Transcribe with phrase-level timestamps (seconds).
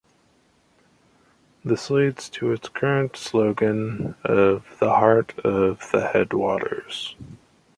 [1.63, 7.15] This leads to its current slogan of 'the heart of the headwaters'.